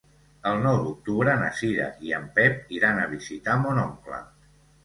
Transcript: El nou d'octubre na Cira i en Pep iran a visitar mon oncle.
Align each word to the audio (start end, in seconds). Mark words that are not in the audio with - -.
El 0.51 0.55
nou 0.61 0.77
d'octubre 0.85 1.35
na 1.41 1.51
Cira 1.59 1.89
i 2.07 2.15
en 2.21 2.27
Pep 2.39 2.73
iran 2.79 3.03
a 3.03 3.07
visitar 3.15 3.59
mon 3.67 3.83
oncle. 3.87 4.23